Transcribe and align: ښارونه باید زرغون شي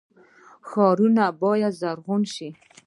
ښارونه 0.67 1.23
باید 1.41 1.73
زرغون 1.81 2.21
شي 2.33 2.49